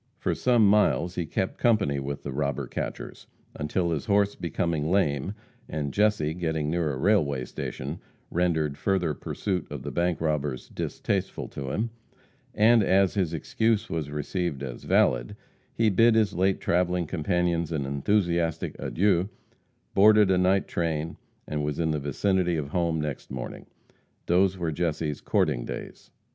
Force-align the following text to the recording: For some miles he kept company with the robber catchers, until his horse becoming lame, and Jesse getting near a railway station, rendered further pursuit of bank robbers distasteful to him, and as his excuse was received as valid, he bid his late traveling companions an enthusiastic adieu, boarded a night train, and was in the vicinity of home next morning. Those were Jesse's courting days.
For 0.17 0.33
some 0.33 0.67
miles 0.67 1.13
he 1.13 1.27
kept 1.27 1.59
company 1.59 1.99
with 1.99 2.23
the 2.23 2.31
robber 2.31 2.65
catchers, 2.65 3.27
until 3.53 3.91
his 3.91 4.05
horse 4.05 4.33
becoming 4.33 4.89
lame, 4.89 5.35
and 5.69 5.93
Jesse 5.93 6.33
getting 6.33 6.71
near 6.71 6.91
a 6.91 6.97
railway 6.97 7.45
station, 7.45 7.99
rendered 8.31 8.79
further 8.79 9.13
pursuit 9.13 9.67
of 9.71 9.83
bank 9.93 10.19
robbers 10.19 10.69
distasteful 10.69 11.47
to 11.49 11.69
him, 11.69 11.91
and 12.55 12.81
as 12.81 13.13
his 13.13 13.31
excuse 13.31 13.91
was 13.91 14.09
received 14.09 14.63
as 14.63 14.85
valid, 14.85 15.35
he 15.71 15.91
bid 15.91 16.15
his 16.15 16.33
late 16.33 16.59
traveling 16.59 17.05
companions 17.05 17.71
an 17.71 17.85
enthusiastic 17.85 18.75
adieu, 18.79 19.29
boarded 19.93 20.31
a 20.31 20.37
night 20.39 20.67
train, 20.67 21.15
and 21.47 21.63
was 21.63 21.77
in 21.77 21.91
the 21.91 21.99
vicinity 21.99 22.57
of 22.57 22.69
home 22.69 22.99
next 22.99 23.29
morning. 23.29 23.67
Those 24.25 24.57
were 24.57 24.71
Jesse's 24.71 25.21
courting 25.21 25.63
days. 25.63 26.09